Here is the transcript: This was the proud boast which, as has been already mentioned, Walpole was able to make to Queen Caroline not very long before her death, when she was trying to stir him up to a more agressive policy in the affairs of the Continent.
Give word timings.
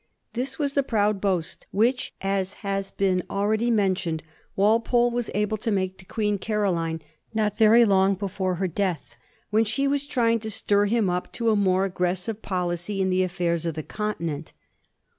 This 0.33 0.57
was 0.57 0.73
the 0.73 0.81
proud 0.81 1.21
boast 1.21 1.67
which, 1.69 2.11
as 2.21 2.53
has 2.65 2.89
been 2.89 3.21
already 3.29 3.69
mentioned, 3.69 4.23
Walpole 4.55 5.11
was 5.11 5.29
able 5.35 5.57
to 5.57 5.69
make 5.69 5.99
to 5.99 6.05
Queen 6.05 6.39
Caroline 6.39 7.03
not 7.35 7.55
very 7.55 7.85
long 7.85 8.15
before 8.15 8.55
her 8.55 8.67
death, 8.67 9.15
when 9.51 9.63
she 9.63 9.87
was 9.87 10.07
trying 10.07 10.39
to 10.39 10.49
stir 10.49 10.85
him 10.85 11.07
up 11.07 11.31
to 11.33 11.51
a 11.51 11.55
more 11.55 11.85
agressive 11.87 12.41
policy 12.41 12.99
in 12.99 13.11
the 13.11 13.21
affairs 13.21 13.63
of 13.67 13.75
the 13.75 13.83
Continent. 13.83 14.53